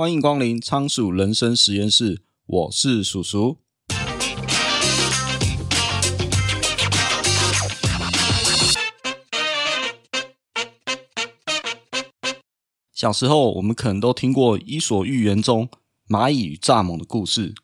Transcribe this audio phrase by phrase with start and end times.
[0.00, 3.58] 欢迎光临仓鼠人生实验室，我是鼠鼠。
[12.94, 15.68] 小时候，我们可能都听过《伊索寓言》中
[16.08, 17.54] 蚂蚁与蚱蜢的故事。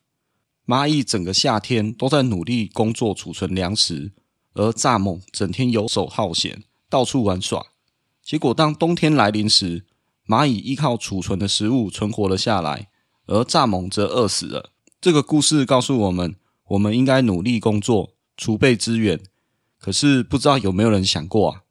[0.66, 4.12] 蚂蚁整个夏天都在努力工作储存粮食，
[4.52, 7.68] 而蚱蜢整天游手好闲，到处玩耍。
[8.22, 9.86] 结果，当冬天来临时，
[10.26, 12.88] 蚂蚁依靠储存的食物存活了下来，
[13.26, 14.72] 而蚱蜢则饿死了。
[15.00, 16.36] 这个故事告诉我们，
[16.70, 19.20] 我们应该努力工作，储备资源。
[19.78, 21.62] 可是，不知道有没有人想过啊，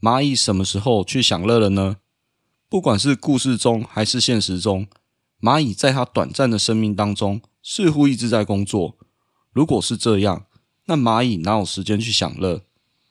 [0.00, 1.96] 蚂蚁什么时候去享乐了呢？
[2.70, 4.86] 不管是故事中还是现实中，
[5.38, 8.96] 蚂蚁在它短暂的生命当中，似乎一直在工作。
[9.52, 10.46] 如果是这样，
[10.86, 12.62] 那蚂蚁哪有时间去享乐？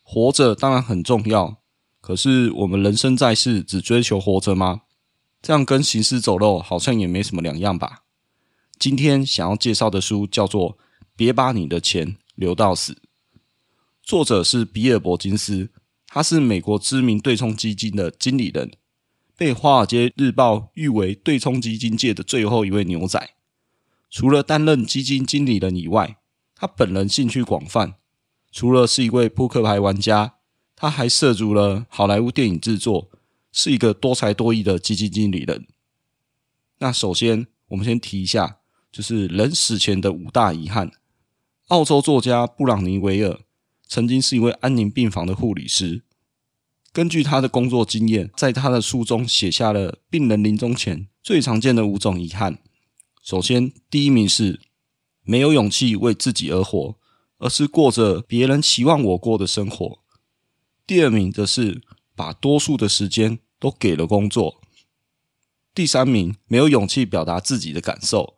[0.02, 1.61] 活着当然很重要。
[2.02, 4.82] 可是我们人生在世，只追求活着吗？
[5.40, 8.04] 这样跟行尸走肉好像也没什么两样吧。
[8.80, 10.72] 今天想要介绍的书叫做
[11.16, 12.94] 《别把你的钱留到死》，
[14.02, 15.70] 作者是比尔·伯金斯，
[16.08, 18.72] 他是美国知名对冲基金的经理人，
[19.38, 23.36] 被《华尔街日报》誉为对冲基金界的最后一位牛仔。
[24.10, 26.18] 除了担任基金经理人以外，
[26.56, 27.94] 他本人兴趣广泛，
[28.52, 30.36] 除了是一位扑克牌玩家。
[30.82, 33.08] 他还涉足了好莱坞电影制作，
[33.52, 35.68] 是一个多才多艺的基金经理人。
[36.80, 38.58] 那首先，我们先提一下，
[38.92, 40.92] 就是人死前的五大遗憾。
[41.68, 43.42] 澳洲作家布朗尼维尔
[43.88, 46.02] 曾经是一位安宁病房的护理师，
[46.92, 52.58] 根据他的工作经验，在他的书中写下了病人临终前最常见的五种遗憾。
[53.22, 54.60] 首先，第一名是
[55.22, 56.96] 没有勇气为自己而活，
[57.38, 60.01] 而是过着别人期望我过的生活。
[60.92, 61.82] 第二名则是
[62.18, 64.60] 把多数的时间都给了工作。
[65.74, 68.34] 第三名没有勇气表达自己的感受。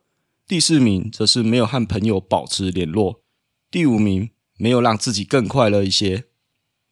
[0.47, 3.23] 第四名则是没有和朋友保持联络。
[3.71, 6.25] 第五名没有让自己更快乐一些。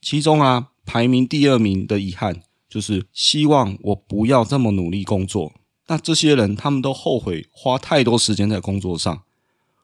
[0.01, 5.53] 其中啊，排名第二名的遗憾就是希望我不要这么努力工作。
[5.85, 9.21] 那这些人他们都后悔花太多时间在工作上，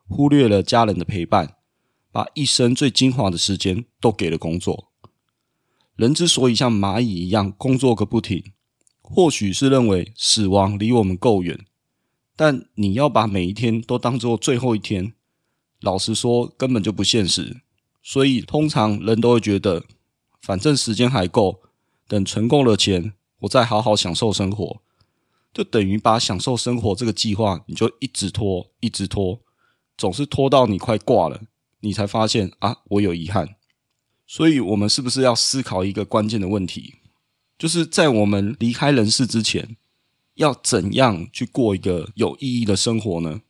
[0.07, 1.57] 忽略了家人的陪伴，
[2.11, 4.86] 把一生最精华的时间都给了工作。
[5.97, 8.43] 人之所以像蚂蚁一样工作个不停，
[9.01, 11.65] 或许是认为死亡离我们够远，
[12.35, 15.13] 但你要把每一天都当做最后一天，
[15.81, 17.61] 老实说根本就不现实。
[18.03, 19.83] 所以通常人都会觉得，
[20.39, 21.61] 反正时间还够，
[22.07, 24.81] 等存够了钱，我再好好享受生活，
[25.51, 29.41] 就等于把享受生活这个计划，你就一直拖，一直拖，
[29.97, 31.41] 总是拖到你快挂了，
[31.81, 33.56] 你才发现啊，我有遗憾。
[34.27, 36.95] 所以，我们是不是要思考一个关键的问题，
[37.57, 39.77] 就是在我们离开人世之前，
[40.35, 43.41] 要怎样去过一个有意义的生活呢？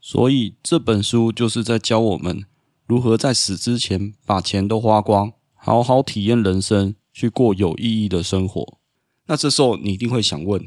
[0.00, 2.46] 所以，这本书就是在教我们
[2.86, 8.78] 如何在死之前把钱都花光，好好体验人生，去过有意义的生活。
[9.26, 10.64] 那这时候，你一定会想问：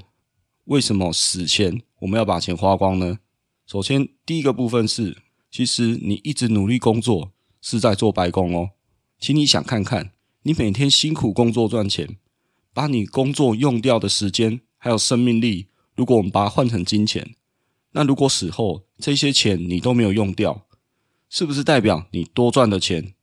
[0.66, 3.20] 为什么死前我们要把钱花光呢？
[3.66, 7.32] 首先，第一个部分是，其实你一直努力工作，
[7.62, 8.72] 是在做白工哦。
[9.24, 10.12] 请你想看看，
[10.42, 12.18] 你每天辛苦工作赚钱，
[12.74, 17.34] 把你工作用掉的时间还有生命力，如果我们把它换成金钱，
[17.92, 20.68] 那如果死后这些钱你都没有用掉，
[21.30, 23.14] 是不是代表你多赚的钱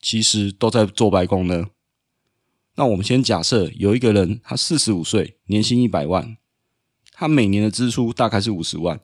[0.00, 1.66] 其实都在做白工呢？
[2.76, 6.38] 那我们先假设有一个人，他四十五岁，年薪一百万，
[7.12, 8.98] 他每年的支出大概是五十万。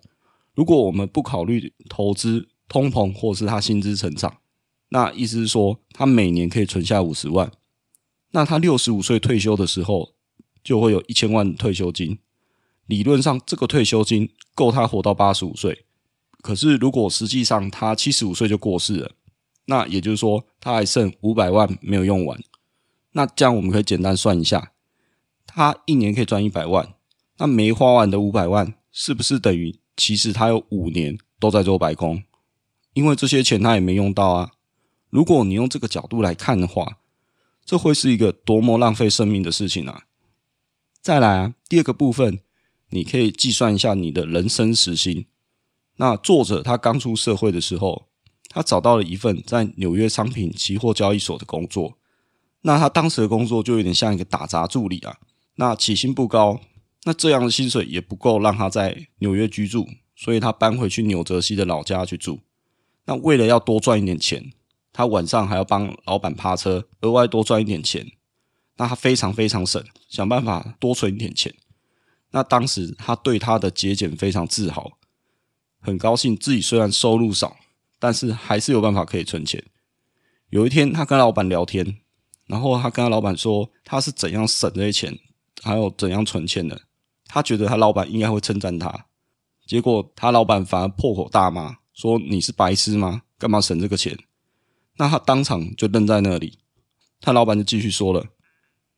[0.55, 4.39] 如果我们不考虑投资、通膨或是他薪资成长。
[4.91, 7.51] 那意思是说，他每年可以存下五十万，
[8.31, 10.15] 那他六十五岁退休的时候，
[10.63, 12.19] 就会有一千万退休金。
[12.87, 15.85] 理论上，这个退休金够他活到八十五岁。
[16.41, 19.11] 可是，如果实际上他七十五岁就过世了，
[19.65, 22.39] 那也就是说，他还剩五百万没有用完。
[23.13, 24.71] 那这样我们可以简单算一下，
[25.45, 26.95] 他一年可以赚一百万，
[27.39, 32.22] 那没花完的五百万，是不是等于其实他有五年都在做白工？
[32.93, 34.53] 因为这些钱他也没用到啊。
[35.16, 36.98] 如果你用这个角度来看的话，
[37.65, 40.03] 这会是一个多么浪费生命的事情啊！
[41.01, 42.41] 再来啊，第二个部分，
[42.91, 45.24] 你可以计算一下你的人生时薪。
[45.97, 48.09] 那作者他刚出社会的时候，
[48.51, 51.97] 他找到了一份在纽约商品期货交易所的工作。
[52.60, 55.16] 那他当时的工作就有点像一个打杂助理啊。
[55.54, 56.60] 那起薪不高，
[57.04, 62.41] 那这样的薪水也不够让他在纽约居住，所以他搬回去纽泽西的老家去住。
[63.07, 64.53] 那为了要多赚一点钱。
[64.97, 68.10] 他晚上还要帮老板趴车，额外多赚一点钱，
[68.78, 71.54] 那他非常非常省，想办法多存一点钱。
[72.31, 74.93] 那当时他对他的节俭非常自豪，
[75.81, 77.59] 很高兴自己虽然收入少，
[77.98, 79.63] 但是还是有办法可以存钱。
[80.48, 81.98] 有一天，他跟老板聊天，
[82.47, 85.19] 然后他跟他老板说他是怎样省这些钱，
[85.63, 86.81] 还有怎样存钱的。
[87.27, 89.07] 他觉得他老板应该会称赞他，
[89.66, 93.21] 结果他老板反而破口大骂，说：“你是白痴吗？
[93.37, 94.16] 干嘛省这个钱？”
[94.97, 96.59] 那他当场就愣在那里。
[97.21, 98.27] 他老板就继续说了：“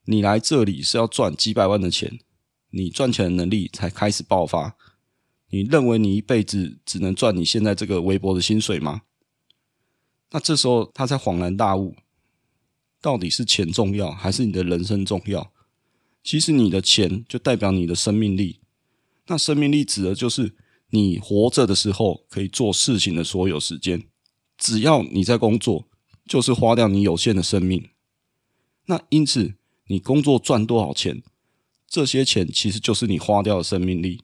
[0.06, 2.18] 你来这里是要赚几百万的钱，
[2.70, 4.76] 你赚钱的能力才开始爆发。
[5.50, 9.02] 你认为你一辈子只能赚你现在这个微薄的薪水吗？”
[10.30, 11.96] 那这时候他才恍然大悟，
[13.00, 15.52] 到底是钱重要，还是你的人生重要？
[16.22, 18.60] 其实你的钱就代表你的生命力，
[19.28, 20.54] 那生命力指的就是
[20.90, 24.04] 你活着的时候可以做事情的所有时间。
[24.58, 25.87] 只要你在工作，
[26.28, 27.88] 就是花掉你有限的生命。
[28.86, 29.54] 那因此，
[29.86, 31.22] 你工作赚多少钱，
[31.88, 34.22] 这些钱其实就是你花掉的生命力。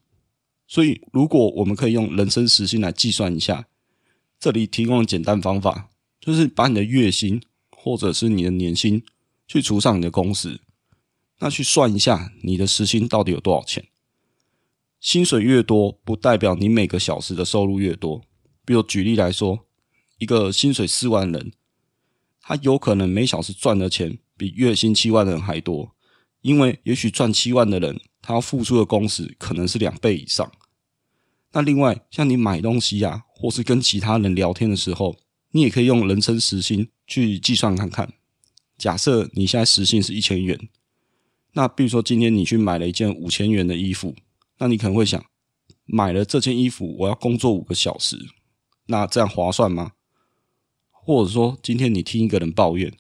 [0.69, 3.67] 所以，如果我们可以用人生时薪来计算一下，
[4.39, 5.91] 这里提供了简单方法。
[6.21, 9.05] 就是把你的月薪或者是你的年薪
[9.47, 10.59] 去除上你的工时，
[11.41, 13.87] 那去算一下你的时薪到底有多少钱。
[14.99, 18.23] 薪水越多，不代表你每个小时的收入越多。
[18.65, 19.67] 比如举例来说，
[20.17, 21.53] 一个薪水四万人，
[22.47, 25.97] 他有可能每小时赚的钱比月薪七万的人还多，
[26.43, 30.53] 因为也许赚七万的人，他要付出的工时可能是两倍以上。
[31.53, 35.17] 那另外，像你买东西啊，或是跟其他人聊天的时候，
[35.53, 38.13] 你也可以用人生时薪去计算看看。
[38.77, 40.69] 假设你现在时薪是一千元，
[41.53, 44.15] 那比如说今天你去买了一件五千元的衣服，
[44.59, 45.25] 那你可能会想，
[45.87, 48.19] 买了这件衣服我要工作五个小时，
[48.89, 49.93] 那这样划算吗？
[51.05, 52.93] 或者说今天你听一个人抱怨，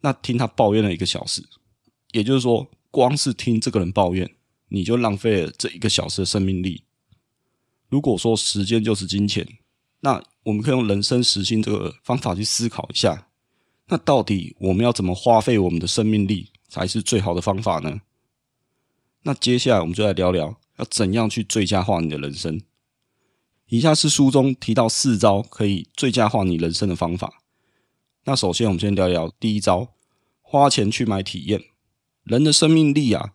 [0.00, 1.42] 那听他抱怨了一个小时，
[2.12, 4.30] 也就是说，光是听这个人抱怨，
[4.68, 6.84] 你就浪费了这一个小时的生命力。
[7.88, 9.46] 如果说时间就是金钱，
[10.00, 13.28] 那我们可以用人生时薪这个方法去思考一下，
[13.88, 18.00] 那到底我们要怎么花费我们的生命力才是最好的方法呢？
[19.22, 22.60] 那接下来我们就来聊聊要怎样去最佳化你的人生。
[23.66, 27.42] 以下是书中提到四招可以最佳化你人生的方法。
[28.24, 29.94] 那首先我们先聊聊第一招：
[30.42, 31.62] 花钱去买体验。
[32.24, 33.32] 人的生命力啊，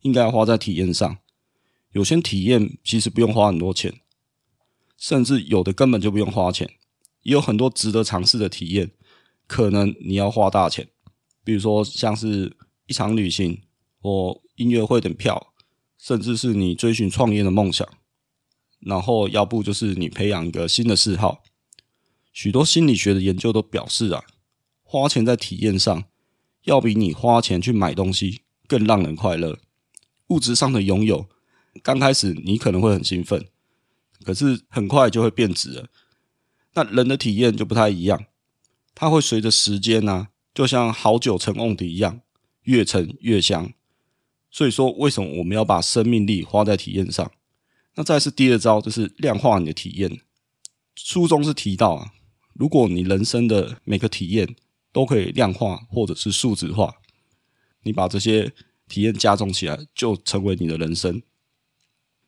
[0.00, 1.18] 应该要花在体验上。
[1.92, 4.00] 有些体验其实不用花很多钱。
[4.96, 6.70] 甚至有的根本就不用花钱，
[7.22, 8.92] 也有很多值得尝试的体验，
[9.48, 10.88] 可能你要花大钱，
[11.42, 12.56] 比如说像是
[12.86, 13.60] 一场旅行
[14.00, 15.52] 或音乐会等票，
[15.98, 17.88] 甚至是你追寻创业的梦想，
[18.84, 21.42] 然后要不就是你培养一个新的嗜好。
[22.32, 24.24] 许多心理学的研究都表示啊，
[24.82, 26.04] 花钱在体验上，
[26.64, 29.58] 要比你花钱去买东西更让人快乐。
[30.28, 31.28] 物质上的拥有，
[31.82, 33.46] 刚开始你可能会很兴奋。
[34.24, 35.88] 可是很快就会变质了。
[36.74, 38.24] 那人的体验就不太一样，
[38.94, 42.20] 它会随着时间呢、啊，就像好酒陈瓮底一样，
[42.62, 43.72] 越陈越香。
[44.50, 47.30] 所以说，为什么我们要把生命力花在体验上？
[47.94, 50.20] 那再是第二招，就是量化你的体验。
[50.94, 52.12] 书中是提到啊，
[52.54, 54.56] 如果你人生的每个体验
[54.92, 56.94] 都可以量化或者是数值化，
[57.82, 58.52] 你把这些
[58.88, 61.22] 体验加重起来，就成为你的人生。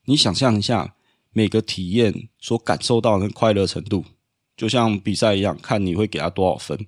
[0.04, 0.94] 你想象一下。
[1.36, 4.04] 每个体验所感受到的快乐程度，
[4.56, 6.86] 就像比赛一样，看你会给他多少分。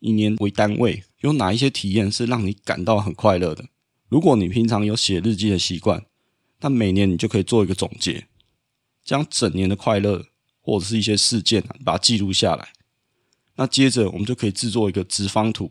[0.00, 3.64] 以年为单位，有哪一些体验是让你感到很快乐的？
[4.10, 6.04] 如果你平常有写日记的习惯，
[6.60, 8.26] 那每年你就可以做一个总结，
[9.04, 10.26] 将整年的快乐
[10.60, 12.72] 或者是一些事件，把它记录下来。
[13.56, 15.70] 那接着我们就可以制作一个直方图，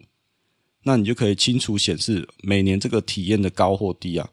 [0.83, 4.29] 那你就可以清楚显示每年这个体验的高或低啊。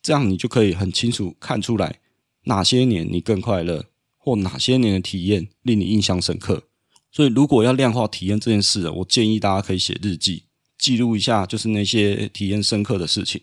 [0.00, 2.00] 这样你就可以很清楚看出来。
[2.44, 6.64] 哪些年你更快乐，或哪些年的体验令你印象深刻？
[7.12, 10.44] 所以，如果要量化体验这件事，我建议大家可以写日记，
[10.78, 13.40] 记录一下，就是那些体验深刻的事情。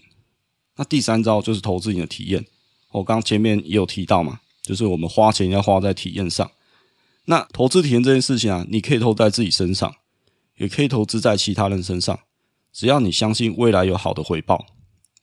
[0.79, 2.45] 那第三招就是投资你的体验。
[2.91, 6.49] 我刚前面也有提到嘛，就是我们花钱要花在体验上。
[7.25, 9.93] 那投资体验这件事情啊，你可以投在自己身上，
[10.55, 12.17] 也可以投资在其他人身上，
[12.71, 14.65] 只要你相信未来有好的回报。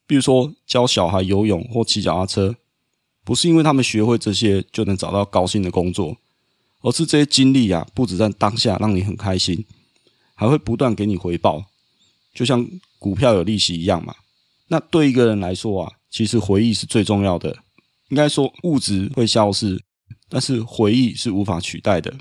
[0.07, 2.57] 比如说教小孩游泳或骑脚踏车。
[3.25, 6.17] 不是因为他们学会这些就能找到高薪的工作，
[6.83, 9.65] 而是这些经历啊，不止在当下让你很开心，
[10.37, 11.65] 还会不断给你回报，
[12.33, 12.65] 就像
[13.01, 14.15] 股票有利息一样嘛。
[14.69, 17.57] 那对一个人来说啊，其实回忆是最重要的。
[18.09, 19.83] 应该说物质会消失，
[20.29, 22.15] 但是回忆是无法取代的。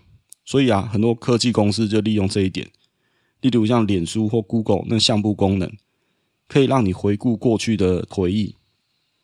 [0.43, 2.67] 所以啊，很多科技公司就利用这一点，
[3.41, 5.71] 例如像脸书或 Google 那相簿功能，
[6.47, 8.55] 可以让你回顾过去的回忆。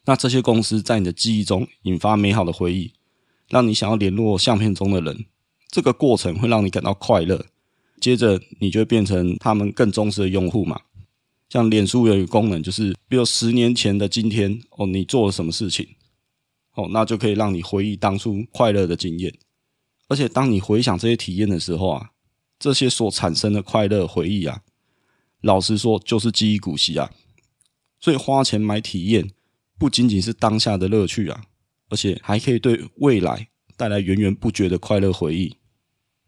[0.06, 2.94] 那这些公司在你的记忆中引发美好的回忆，
[3.50, 5.26] 让你想要联络相片中的人。
[5.70, 7.46] 这个过程会让你感到快乐，
[8.00, 10.82] 接着你就会变成他们更忠实的用户嘛。
[11.52, 15.86] 像脸书有一个功能，就是比如十年前的今天，哦，你做了什么事情，
[16.76, 19.34] 哦，那就可以让你回忆当初快乐的经验。
[20.08, 22.12] 而且当你回想这些体验的时候啊，
[22.58, 24.62] 这些所产生的快乐回忆啊，
[25.42, 27.12] 老实说就是记忆股息啊。
[28.00, 29.30] 所以花钱买体验，
[29.78, 31.44] 不仅仅是当下的乐趣啊，
[31.90, 35.58] 而且还可以对未来带来源源不绝的快乐回忆。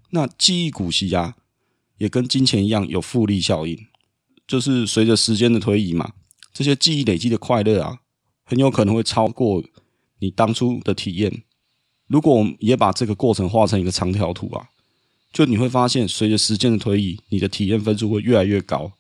[0.09, 1.37] 那记忆股息啊，
[1.97, 3.87] 也跟金钱一样有复利效应，
[4.47, 6.13] 就是随着时间的推移嘛，
[6.53, 7.99] 这些记忆累积的快乐啊，
[8.43, 9.63] 很有可能会超过
[10.19, 11.43] 你当初的体验。
[12.07, 14.69] 如果我们也把这个过程画成一个长条图啊，
[15.31, 18.91] 就你会发现，随着时间的推移，你的体验分数会越来越高。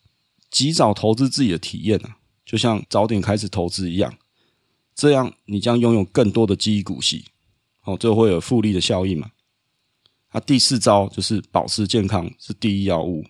[0.49, 4.15] 及早投资自己的体验啊，就像早点开始投资一样，
[4.95, 7.25] 这样你将拥有更多的记忆股息。
[7.83, 9.31] 哦，这会有复利的效应嘛。
[10.29, 13.23] 啊、第四招就是保持健康是第一要务，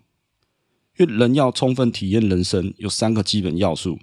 [0.97, 3.99] 因为人要充分体验人生，有三个基本要素：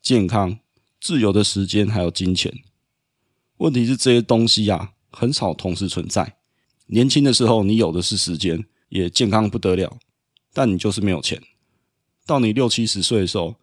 [0.00, 0.58] 健康、
[1.00, 2.52] 自由的时间，还有金钱。
[3.58, 6.36] 问题是这些东西呀、很少同时存在。
[6.86, 9.98] 年轻的时候你有的是时间，也健康不得了，
[10.52, 11.42] 但你就是没有钱。
[12.26, 13.56] 到你六七十岁的时候，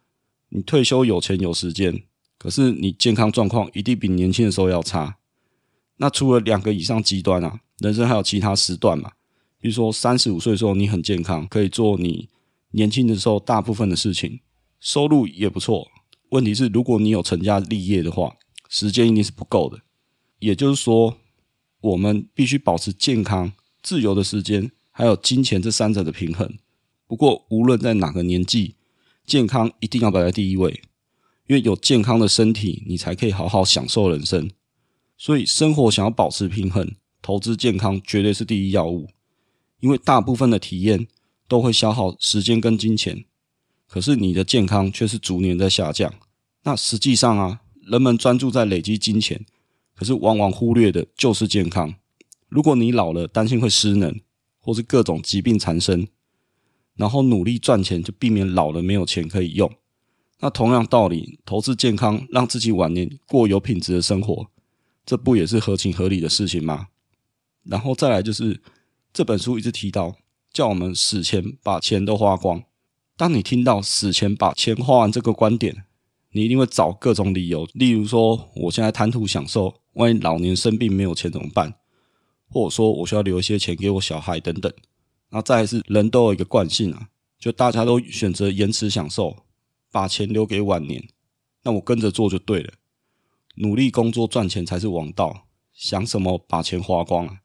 [0.50, 2.02] 你退休有钱有时间，
[2.38, 5.18] 可是你健康状况一定比年轻的时候要差。
[5.96, 7.60] 那除了两个以上极端啊。
[7.78, 9.10] 人生还有其他时段嘛？
[9.58, 12.28] 比如说三十五岁的时候你很健康，可以做你
[12.72, 14.40] 年轻的时候大部分的事情，
[14.80, 15.88] 收入也不错。
[16.30, 18.36] 问题是，如果你有成家立业的话，
[18.68, 19.80] 时间一定是不够的。
[20.38, 21.16] 也就是说，
[21.80, 23.52] 我们必须保持健康、
[23.82, 26.52] 自由的时间，还有金钱这三者的平衡。
[27.06, 28.74] 不过，无论在哪个年纪，
[29.26, 30.82] 健康一定要摆在第一位，
[31.46, 34.50] 因为有健康的身体，你才可以好好享受人生。
[35.18, 36.94] 所以，生活想要保持平衡。
[37.20, 39.08] 投资健康绝对是第一要务，
[39.78, 41.06] 因为大部分的体验
[41.48, 43.24] 都会消耗时间跟金钱，
[43.86, 46.12] 可是你的健康却是逐年在下降。
[46.62, 49.44] 那实际上啊，人们专注在累积金钱，
[49.94, 51.94] 可是往往忽略的就是健康。
[52.48, 54.20] 如果你老了担心会失能，
[54.58, 56.06] 或是各种疾病缠身，
[56.94, 59.70] 然后努力赚钱就避免老了没有钱可以用。
[60.40, 64.46] 那同样道理，投资健康，让自己晚年过有品质的生活，
[65.04, 66.88] 这不也是合情合理的事情吗？
[67.64, 68.60] 然后再来就是
[69.12, 70.16] 这本书一直提到，
[70.52, 72.62] 叫我们死前把钱都花光。
[73.16, 75.84] 当你听到死前把钱花完这个观点，
[76.32, 81.74] 你一定会找各种理由，例如说我现在贪图享受，万一老年生病没有钱怎么办？
[82.48, 84.72] 或者说我需要留一些钱给我小孩等等。
[85.30, 89.44] 然后再来是人都有一个惯性啊，就大家都选择延迟享受，
[89.90, 91.06] 把钱留给晚年。
[91.62, 92.72] 那我跟着做就对了，
[93.56, 95.46] 努力工作赚钱才是王道。
[95.72, 97.41] 想什么把钱花光啊？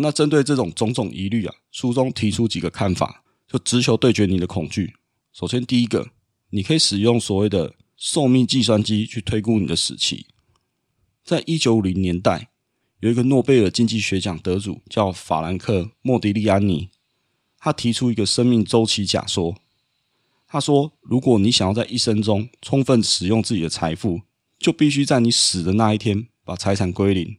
[0.00, 4.94] 那针对这种种种疑虑啊，书中提出几个看法，就直球对决你的恐惧。
[5.32, 6.10] 首先，第一个，
[6.50, 10.26] 你可以使用所谓的寿命计算机去推估你的死期。
[11.24, 12.50] 在一九五零年代，
[13.00, 16.90] 有一个诺贝尔经济学奖得主叫法兰克·莫迪利安尼，
[17.58, 19.56] 他提出一个生命周期假说。
[20.46, 24.20] 他说，如果你想要在一生中充分使用自己的财富，
[24.58, 27.38] 就必须在你死的那一天把财产归零。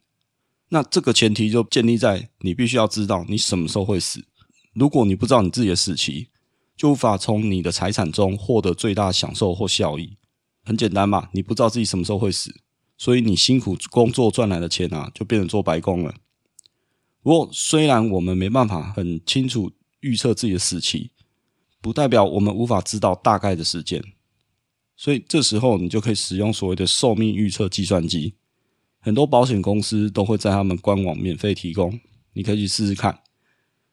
[0.70, 4.26] 那这个前提就建立在你必须要知道你什么时候会死。
[4.74, 6.30] 如果你不知道你自己的死期，
[6.76, 10.18] 就无法从你的财产中获得最大享受或效益。
[10.64, 12.54] 很简单嘛，你不知道自己什么时候会死，
[12.98, 16.16] 所以你辛苦工作赚来的钱啊，就变成做白工了。
[17.22, 21.12] 不过，虽然我们没办法很清楚预测自己的死期，
[21.80, 24.04] 不代表我们无法知道大概的时间。
[24.98, 28.36] 所以这时候你就可以使用所谓的寿命预测计算机。
[29.06, 32.00] 很多保险公司都会在他们官网免费提供，
[32.34, 33.20] 你可以去试试看，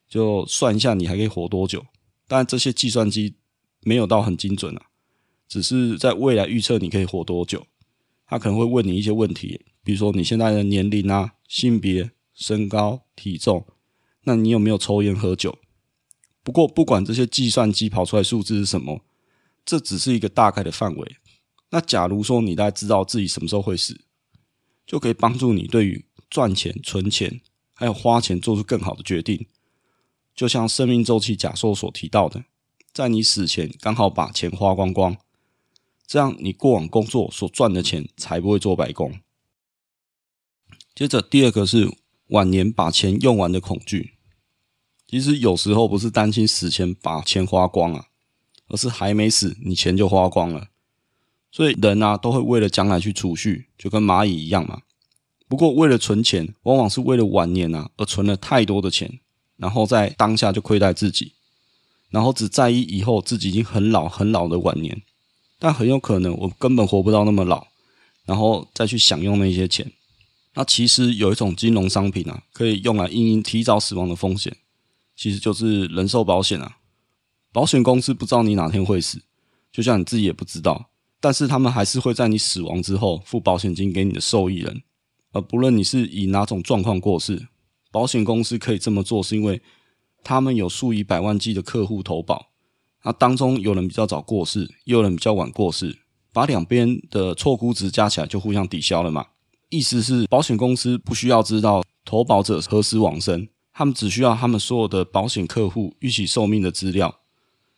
[0.09, 1.85] 就算一下你还可以活多久。
[2.27, 3.35] 但这些计算机
[3.83, 4.87] 没有到很精准啊，
[5.47, 7.67] 只是在未来预测你可以活多久。
[8.27, 13.67] 他可能会问你一些问题，比如说你现在的年龄啊、性别、身高、体重，
[14.25, 15.59] 那你有没有抽烟喝酒？
[16.43, 19.05] 不过不管这些计算机跑出来数字是什么，
[19.63, 21.17] 这只是一个大概的范围。
[21.69, 24.01] 那假如说你大概知道自己什么时候会死，
[24.93, 27.41] 就可以帮助你对于赚钱、存钱
[27.73, 29.47] 还有花钱做出更好的决定。
[30.35, 32.45] 就像生命周期假说所提到的，
[32.93, 35.17] 在你死前刚好把钱花光光，
[36.07, 39.19] 这样你过往工作所赚的钱才不会做白工。
[40.95, 41.91] 接着第二个是
[42.27, 44.19] 晚年把钱用完的恐惧。
[45.07, 48.09] 其实有时候不是担心死前把钱花光啊，
[48.69, 50.69] 而是还没死，你钱就花光了。
[51.53, 54.83] 所以人啊都会为了将来去储蓄，就跟蚂蚁一样嘛。
[55.47, 59.21] 不过为了存钱，往往是为了晚年啊而存了太多的钱，
[59.59, 61.35] 然后在当下就亏待自己，
[62.09, 65.03] 然后只在意以后自己已经很老很老的晚年，
[65.59, 67.67] 但很有可能我根本活不到那么老，
[68.25, 69.93] 然后再去享用那些钱。
[70.55, 74.57] 那其实有一种金融商品啊，可以用来应应提早死亡的风险，
[75.15, 76.79] 其实就是人寿保险啊。
[77.53, 79.23] 保险公司不知道你哪天会死，
[79.71, 80.89] 就像你自己也不知道，
[81.23, 84.83] 但是他们还是会在你死亡之后付保险金给你的受益人。
[85.31, 87.47] 而不论你是以哪种状况过世，
[87.93, 89.63] 保险公司可以这么做，是因为
[90.25, 92.49] 他们有数以百万计的客户投保。
[93.05, 96.01] 那当中有人比较早过世，也有人比较晚过世，
[96.33, 99.27] 把两边的错估值加起来就互相抵消了嘛。
[99.71, 107.21] 意思是，保险公司不需要知道投保者何时往生，他们只需要他们所有的保险客户预期寿命的资料，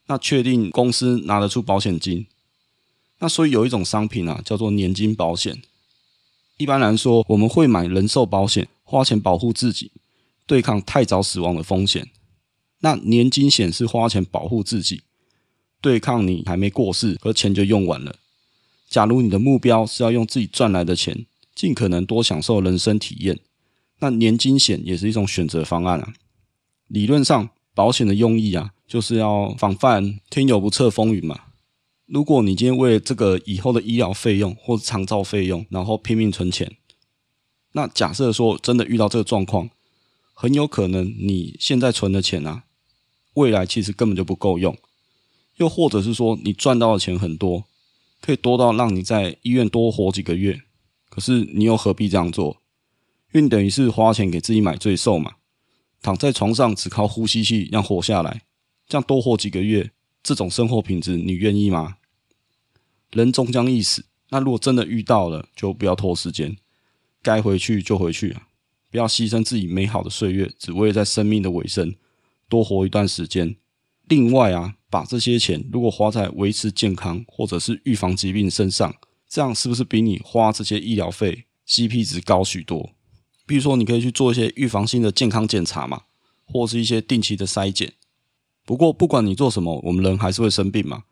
[0.08, 2.26] 那确定公司拿得出保险金。
[3.24, 5.62] 那所以有一种商品啊，叫做年金保险。
[6.58, 9.92] 一般来说，我们会买人寿保险，花钱保护自己，
[10.46, 12.10] 对抗太早死亡的风险。
[12.80, 15.04] 那年金险是花钱保护自己，
[15.80, 18.16] 对抗你还没过世，而钱就用完了。
[18.90, 21.24] 假如你的目标是要用自己赚来的钱。
[21.54, 23.38] 尽可能多享受人生体验，
[24.00, 26.12] 那年金险也是一种选择方案啊。
[26.88, 31.43] 理论上，保险的用意啊，就是要防范天有不测风云嘛。
[32.06, 36.76] 如果你今天为了这个以后的医疗费用或者长照费用，然后拼命存钱，
[37.73, 39.70] 那假设说真的遇到这个状况，
[40.32, 42.64] 很有可能你现在存的钱啊，
[43.34, 44.76] 未来其实根本就不够用。
[45.56, 47.64] 又或者是说，你赚到的钱很多，
[48.20, 50.61] 可以多到让你在医院多活几个月。
[51.08, 52.61] 可是你又何必这样做？
[53.32, 55.37] 因为等于是花钱给自己买罪受嘛。
[56.02, 58.42] 躺在床上只靠呼吸器让活下来，
[58.87, 59.90] 这样多活几个月，
[60.24, 61.98] 这种生活品质你愿意吗？
[63.12, 66.56] 人终将一死，那如果真的遇到了，就不要拖时间，
[67.22, 68.48] 该回去就回去啊，
[68.90, 71.94] 不要牺牲自己美好的岁月，只为了在生命的尾声
[72.48, 73.54] 多活一段时间。
[74.08, 78.92] 另外啊，把这些钱如果花在维持健康或者是预防疾病身上。
[79.26, 82.90] 这样是不是比你花这些医疗费 CP 值高许多？
[83.46, 86.02] 比如说，你可以去做一些预防性的健康检查嘛，
[86.44, 87.92] 或是一些定期的筛检。
[88.64, 91.05] 不过，不管你做什么，我们人还是会生病嘛。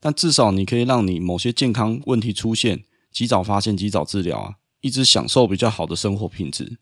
[0.00, 6.78] 但至少你可以让你某些健康问题出现，及早发现、及早治疗啊，一直享受比较好的生活品质。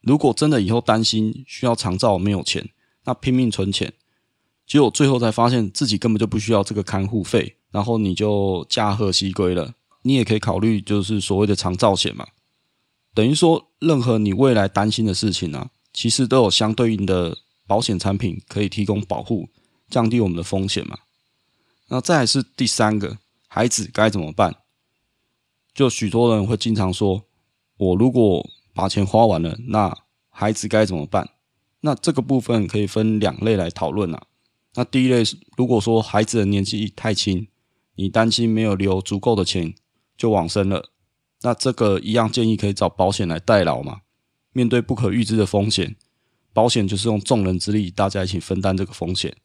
[0.00, 2.68] 如果真的以后担心需要长照没有钱，
[3.04, 3.92] 那拼命存钱，
[4.66, 9.74] 结果最后才发现自己根本就不需要这个看护费，然后你就驾鹤西归了。
[10.02, 12.24] 你也可以考虑，就是所谓的长照险嘛，
[13.12, 19.48] 等于说，任何你未来担心的事情啊，其实都有相对应的保险产品可以提供保护，
[19.88, 20.98] 降低我们的风险嘛。
[21.88, 24.56] 那再来是第三个，孩子该怎么办？
[25.74, 27.24] 就许多人会经常说，
[27.76, 29.96] 我如果把钱花完了，那
[30.30, 31.30] 孩子该怎么办？
[31.80, 34.22] 那这个部分可以分两类来讨论啊。
[34.74, 37.48] 那第一类是，如果说孩子的年纪太轻，
[37.94, 39.74] 你担心没有留足够的钱。
[40.18, 40.92] 就往生了，
[41.42, 44.00] 那这个一样建议可以找保险来代劳嘛。
[44.54, 45.94] 面对不可预知的风险，
[46.54, 49.36] 保险就是用众人之力，大家一起分担这个风险。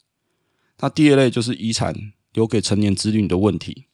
[0.82, 1.96] 那第二类就是遗产
[2.34, 3.86] 留给成年子女的问题。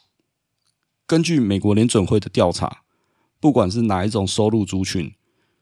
[1.06, 2.84] 根据美国联准会的调查，
[3.40, 5.14] 不管是哪一种收入族群，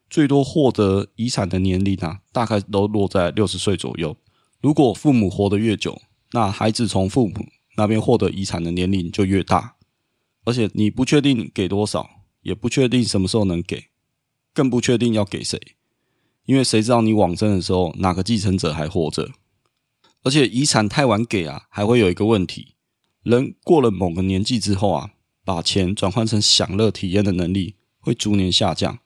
[0.10, 4.16] 最多获得遗产的年龄啊，大概都落在六十岁左右。
[4.62, 6.00] 如果父母活得越久，
[6.32, 9.76] 那孩子从父母那边获得遗产的年龄就越大。
[10.44, 12.08] 而且你不确定给多少，
[12.44, 13.86] 也不确定什么时候能给，
[14.54, 15.60] 更不确定要给谁，
[16.46, 19.32] 因为谁知道你往生的时候哪个继承者还活着？
[20.26, 22.74] 而且遗产太晚给啊，还会有一个问题：
[23.22, 25.12] 人过了某个年纪之后啊，
[25.44, 28.98] 把钱转换成享乐体验的能力会逐年下降。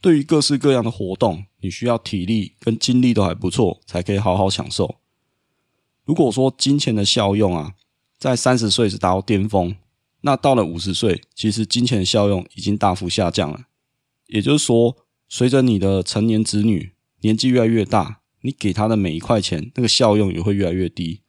[0.00, 4.96] 对于各式各样的活动，你需要体力跟精力都还不错，才可以好好享受。
[6.06, 7.74] 如果说金钱的效用啊，
[8.18, 9.76] 在三十岁是达到巅峰。
[10.22, 13.66] 那到了五十岁，其实金钱效用已经大幅下降了。
[14.28, 14.96] 也就是说，
[15.28, 21.20] 随着你的成年子女年纪越来越大，你给他的每一块钱，那个效用也会越来越低。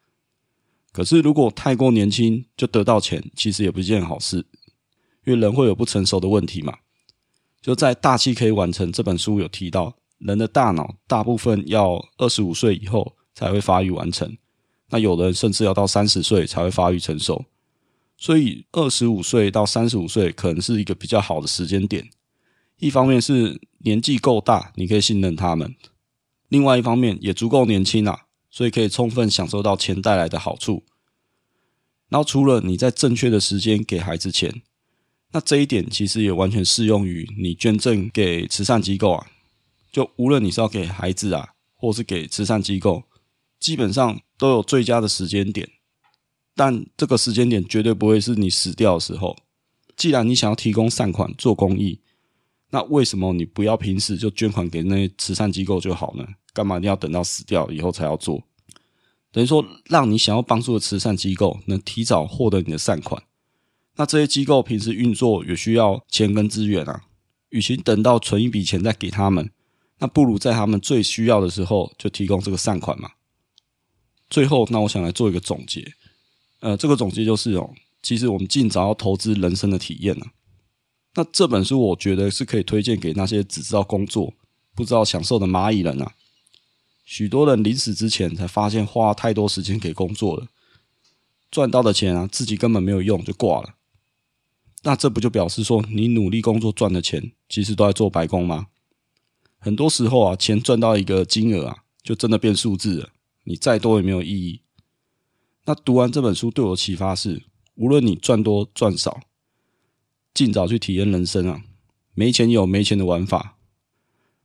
[0.91, 4.45] 可是，如果太过年轻就得到钱，其实也不是件好事，
[5.25, 6.77] 因为人会有不成熟的问题嘛。
[7.61, 14.37] 就在《大器可以完成》这本书有提到，人的大脑大部分要二十五岁以后才会发育完成，
[14.89, 17.45] 那有的人甚至要到三十岁才会发育成熟。
[18.17, 22.09] 所以，二十五岁到三十五岁可能是一个比较好的时间点。
[22.79, 25.69] 一方面是年纪够大，你可以信任他们；
[26.51, 30.83] 另外一方面也足够年轻啊，所以可以充分享受到钱带来的好处。
[32.09, 34.61] 然后除了你在正确的时间给孩子钱，
[35.31, 39.27] 那这一点其实也完全适用于你捐赠给慈善机构啊。
[39.93, 43.05] 就无论你是要给孩子啊，或是给慈善机构，
[43.57, 45.69] 基本上都有最佳的时间点。
[46.53, 49.37] 但这个时间点绝对不会是你死掉的时候。
[49.95, 52.01] 既然你想要提供善款做公益，
[52.71, 56.25] 那为什么你不要平时就捐款给那些慈善机构就好呢？
[56.53, 58.43] 干嘛一定要等到死掉以后才要做？
[59.31, 63.23] 等于说，让你想要帮助的慈善机构能提早获得你的善款。
[63.95, 67.03] 那这些机构平时运作也需要钱跟资源啊。
[67.49, 69.51] 与其等到存一笔钱再给他们，
[69.99, 73.11] 那不如在他们最需要的时候就提供这个善款嘛。
[74.29, 75.93] 最后，那我想来做一个总结。
[76.61, 77.69] 呃，这个总结就是哦，
[78.01, 80.31] 其实我们尽早要投资人生的体验啊。
[81.15, 84.33] 那这本书我觉得是可以推荐给那些只知道工作
[84.73, 86.13] 不知道享受的蚂蚁人啊。
[87.11, 90.47] 许多人临死之前才发现花太多时间给工作了，
[91.51, 93.75] 赚到的钱啊，自己根本没有用就挂了。
[94.83, 98.67] 那这不就表示说，你努力工作赚的钱，其实都在做白工吗？
[99.59, 103.09] 很多时候啊，钱赚到一个金额啊，就真的变数字了，
[103.43, 104.61] 你再多也没有意义。
[105.65, 107.43] 那读完这本书对我的启发是，
[107.75, 109.19] 无论你赚多赚少，
[110.33, 111.61] 尽早去体验人生啊。
[112.13, 113.57] 没钱有没钱的玩法，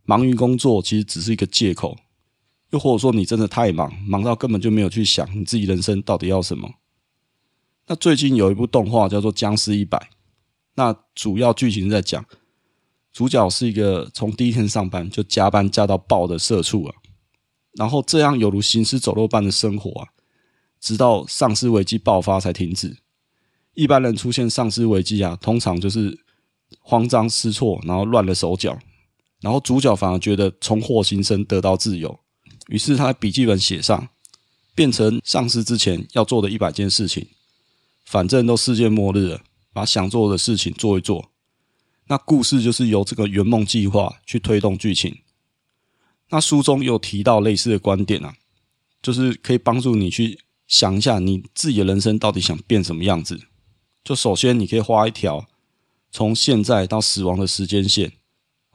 [0.02, 1.96] 忙于工作其实只是一个借口。
[2.70, 6.68] 又或者说你真的太忙，忙到根本就没有去想你自己人生到底要什么。
[7.86, 9.96] 那最近有一部动画叫做《僵尸一百》，
[10.74, 12.24] 那主要剧情在讲
[13.12, 16.94] 主角是一个从第一天上班就加班加到爆的社畜啊，
[17.74, 20.08] 然后这样犹如行尸走肉般的生活啊，
[20.80, 22.98] 直到丧尸危机爆发才停止。
[23.74, 26.18] 一般人出现丧尸危机啊，通常就是
[26.80, 28.76] 慌张失措，然后乱了手脚，
[29.40, 32.18] 然后主角反而觉得重获新生，得到自由。
[32.68, 34.08] 于是他在笔记本写上，
[34.74, 37.28] 变成丧尸之前要做的一百件事情。
[38.04, 39.40] 反正都世界末日了，
[39.72, 41.30] 把想做的事情做一做。
[42.06, 45.18] 那故事就是由这个圆梦计划去推动剧情。
[46.30, 48.36] 那书中有提到类似的观点啊，
[49.02, 53.40] 就是可以帮助你去想一下你自己的人生到底想变什么样子。
[54.04, 55.48] 就首先你可以画一条
[56.12, 58.12] 从现在到死亡的时间线。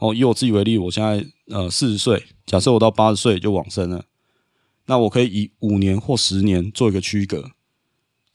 [0.02, 1.24] 哦，以我自己为例，我现在
[1.56, 4.06] 呃四十岁，假设我到八十岁就往生了，
[4.88, 7.52] 那我可以以五年或十年做一个区隔，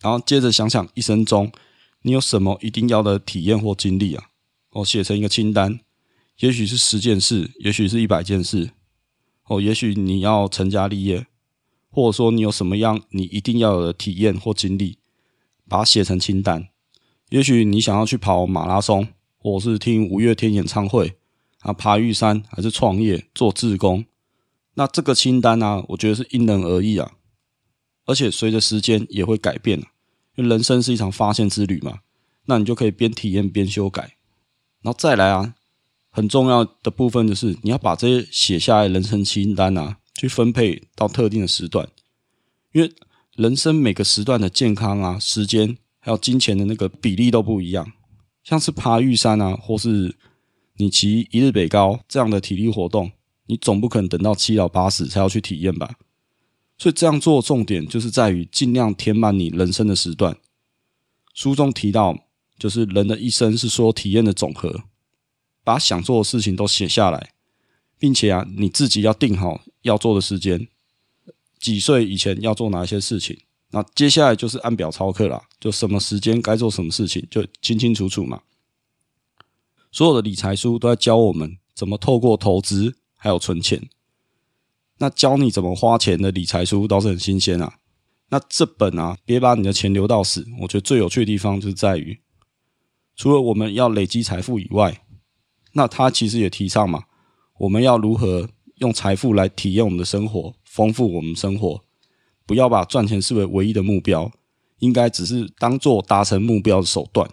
[0.01, 1.51] 然后接着想想一生中
[2.03, 4.29] 你有什么一定要的体验或经历啊？
[4.71, 5.81] 哦，写成一个清单，
[6.39, 8.71] 也许是十件事，也许是一百件事，
[9.49, 11.27] 哦，也许你要成家立业，
[11.91, 14.99] 或者说你有什么样你一定要有的体验或经历，
[15.69, 16.69] 把它写成清单。
[17.31, 21.17] 也许你想要去跑马拉松，或者是听五月天演唱会。
[21.67, 24.05] 啊，爬玉山还是创业做志工，
[24.75, 25.85] 那这个清单呢、啊？
[25.89, 27.11] 我觉得是因人而异啊，
[28.05, 29.81] 而且随着时间也会改变，
[30.37, 31.99] 因为人生是一场发现之旅嘛。
[32.45, 34.03] 那你就可以边体验边修改，
[34.83, 35.57] 然后再来啊，
[36.09, 41.89] 很重要的部分就是你要把这些写下来的人生清单啊，去分配到特定的时段，
[42.71, 42.95] 因为
[43.35, 47.91] 人生每个时段的健康啊、时间还有金钱的那个比例都不一样，
[48.45, 50.15] 像是爬玉山啊，或是。
[50.79, 53.12] 你骑一日北高这样的体力活动，
[53.47, 55.97] 你总不可能等到七老八十才要去体验吧？
[56.79, 60.37] 所以这样做重点就是在于尽量填满你人生的时段。
[61.33, 62.19] 书中提到，
[62.59, 64.85] 就是人的一生是说体验的总和，
[65.65, 67.33] 把想做的事情都写下来，
[67.99, 70.69] 并且啊，你自己要定好要做的时间，
[71.59, 73.39] 几岁以前要做哪些事情，
[73.71, 78.43] 那接下来就是按表操课啦，就什么时间该做什么事情，就清清楚楚嘛。
[79.97, 83.89] 所有的理财书都在教我们怎么透过投资还有存钱。
[84.99, 87.79] 那教你怎么花钱的理财书倒是很新鲜啊。
[88.29, 90.47] 那这本啊，别把你的钱留到死。
[90.61, 92.21] 我觉得最有趣的地方就是在于，
[93.15, 95.01] 除了我们要累积财富以外，
[95.73, 97.05] 那他其实也提倡嘛，
[97.61, 101.83] 我们要如何用财富来体验我们的生活，丰富我们生活。
[102.45, 104.31] 不要把赚钱视为唯一的目标，
[104.81, 107.27] 应该只是当做达成目标的手段。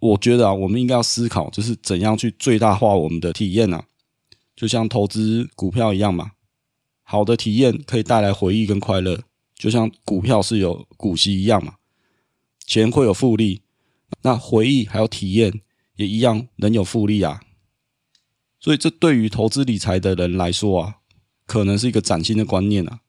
[0.00, 3.84] 我觉得啊，我们应该要思考，就是怎样去最大化我们的体验啊，
[4.54, 6.32] 就像投资股票一样嘛。
[7.02, 9.22] 好的体验可以带来回忆跟快乐，
[9.54, 11.74] 就像股票是有股息一样嘛。
[12.66, 13.62] 钱会有复利，
[14.22, 15.62] 那回忆还有体验
[15.96, 17.40] 也一样能有复利啊。
[18.60, 20.96] 所以这对于投资理财的人来说啊，
[21.46, 23.00] 可能是一个崭新的观念啊，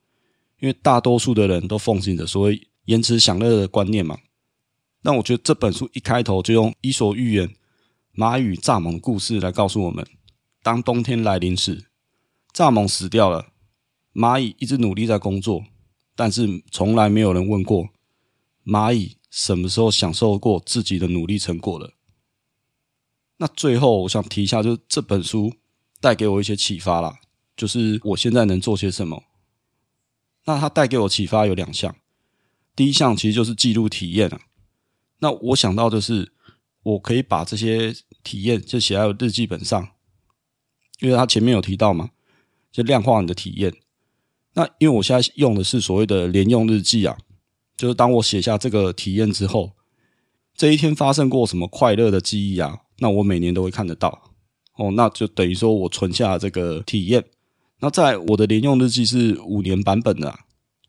[0.60, 4.18] 因为大多数的人都奉行着所谓延迟享乐的观念嘛。
[5.02, 7.48] 那我觉得这本书一开头就用《伊索寓言》
[8.14, 10.06] 蚂蚁与蚱蜢的故事来告诉我们：
[10.62, 11.86] 当冬天来临时，
[12.54, 13.54] 蚱蜢死掉了，
[14.14, 15.64] 蚂蚁一直努力在工作，
[16.16, 17.90] 但是从来没有人问过
[18.66, 21.94] 蚂蚁什么时候享受过自己的努力成果了？
[23.38, 25.54] 那最后我想提一下，就是这本书
[26.02, 27.22] 带给我一些启发啦，
[27.56, 29.24] 就是我现在能做些什么。
[30.44, 31.96] 那它带给我启发有两项，
[32.76, 34.42] 第一项其实就是记录体验啊。
[35.20, 36.32] 那我想到的是，
[36.84, 39.90] 我可以把这些体验就写在日记本上，
[41.02, 42.12] 因为他前面有提到嘛，
[42.72, 43.74] 就量化你的体验。
[44.54, 47.18] 那因为我现在用的是所谓的连用日记啊，
[47.78, 49.74] 就是当我写下这个体验之后，
[50.56, 54.34] 这一天发生过什么快乐的记忆啊，那我每年都会看得到
[54.76, 57.24] 哦，那就等于说我存下这个体验。
[57.82, 60.40] 那在我的连用日记是五年版本的，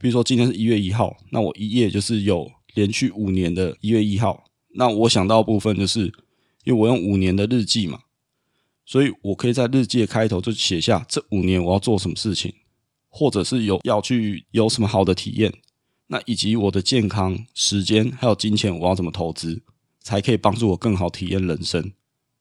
[0.00, 4.44] 比如说今天是一月一号，那我一页就是有连续五年的一月一号。
[4.74, 6.06] 那我想到部分就是，
[6.64, 8.00] 因为我用五年的日记嘛，
[8.84, 12.54] 所以我可以在日记的开头就写下这五年我要做什么事情，
[13.08, 15.52] 或者是有要去有什么好的体验，
[16.06, 19.62] 那以及我的健康、时间还有金钱我要怎么投资，
[20.00, 21.92] 才可以帮助我更好体验人生。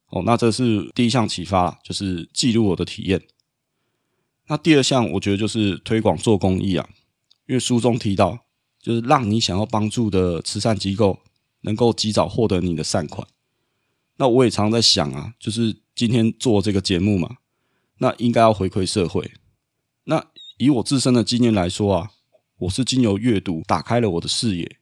[0.10, 3.22] 哦，那这是第一项启发，就是记录我的体验。
[4.48, 6.90] 那第二项我觉得就是推广做公益啊，
[7.48, 8.46] 因为书中提到，
[8.82, 11.20] 就是让你想要帮助的慈善机构。
[11.64, 13.28] 能够及早获得你的善款，
[14.16, 17.36] 那我也常在想啊，就是今天做这个节目嘛，
[17.98, 19.30] 那应该要回馈社会。
[20.06, 20.26] 那
[20.58, 22.12] 以我自身的经验来说啊，
[22.60, 24.78] 我是经由阅读打开了我的视野，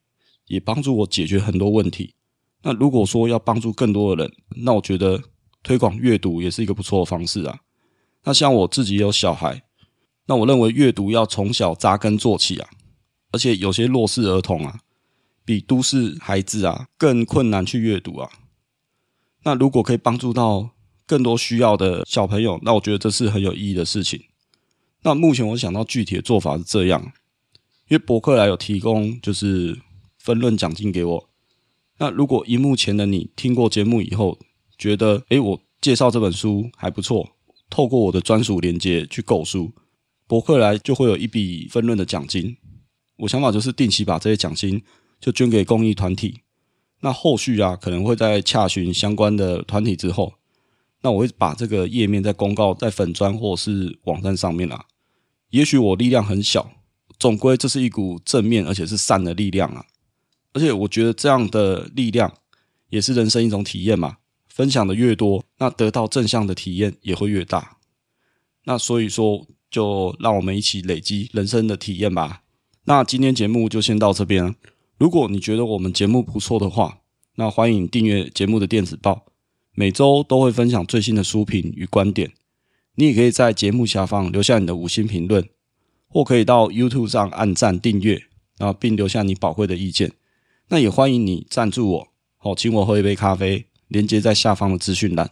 [0.46, 2.14] 也帮助我解决很多问题。
[2.62, 4.32] 那如果说要帮助更多的人，
[4.64, 5.20] 那我觉得
[5.64, 7.62] 推广阅读也是一个不错的方式啊。
[8.24, 9.64] 那像我自己有小孩，
[10.28, 12.70] 那我认为阅读要从小扎根做起啊，
[13.38, 14.80] 而且有些弱势儿童啊。
[15.45, 18.30] 比都市孩子啊更困难去阅读啊，
[19.43, 20.71] 那如果可以帮助到
[21.06, 24.21] 更多需要的小朋友，那我觉得这是很有意义的事情。
[25.04, 27.02] 那目前我想到具体的做法是这样，
[27.88, 29.80] 因为博客来有提供就是
[30.17, 31.30] 分润奖金给我。
[32.00, 34.38] 那如果荧幕前的你听过节目以后
[34.78, 37.30] 觉得，诶，我介绍这本书还不错，
[37.69, 39.71] 透过我的专属链接去购书，
[40.28, 42.58] 博客来就会有一笔分润的奖金。
[43.18, 44.82] 我想法就是定期把这些奖金。
[45.20, 46.42] 就捐给公益团体，
[47.00, 50.36] 那后续啊可能会在洽询相关的团体之后，
[51.02, 54.86] 那我会把这个页面在公告在粉砖或是网站上面啊。
[55.50, 56.70] 也许我力量很小，
[57.18, 59.88] 总归这是一股正面而且是善的力量啊。
[60.54, 62.32] 而且我觉得这样的力量
[62.90, 64.18] 也是人生一种体验嘛。
[64.48, 67.78] 分享的越多，那得到正向的体验也会越大。
[68.66, 72.44] 那所以说，就让我们一起累积人生的体验吧。
[72.89, 74.56] 那今天节目就先到这边。
[74.97, 77.02] 如果你觉得我们节目不错的话，
[77.36, 79.26] 那欢迎订阅节目的电子报，
[79.73, 82.32] 每周都会分享最新的书评与观点。
[82.95, 85.50] 你也可以在节目下方留下你的五星评论，
[86.08, 88.23] 或可以到 YouTube 上按赞订阅，
[88.58, 90.13] 然后并留下你宝贵的意见。
[90.69, 95.30] 那也欢迎你赞助我，好，请我喝一杯咖啡，连接在下方的资讯栏。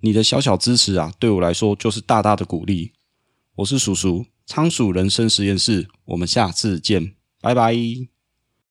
[0.00, 2.90] 你的小小支持啊，对我来说就是大大的鼓励。
[3.54, 8.13] 我是叔叔，仓鼠人生实验室，我们下次见，拜拜。